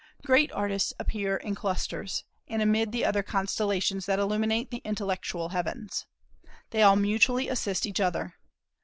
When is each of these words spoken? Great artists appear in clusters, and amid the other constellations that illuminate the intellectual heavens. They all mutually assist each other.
Great 0.25 0.51
artists 0.53 0.95
appear 0.97 1.37
in 1.37 1.53
clusters, 1.53 2.23
and 2.47 2.59
amid 2.59 2.91
the 2.91 3.05
other 3.05 3.21
constellations 3.21 4.07
that 4.07 4.17
illuminate 4.17 4.71
the 4.71 4.81
intellectual 4.83 5.49
heavens. 5.49 6.07
They 6.71 6.81
all 6.81 6.95
mutually 6.95 7.47
assist 7.47 7.85
each 7.85 7.99
other. 7.99 8.33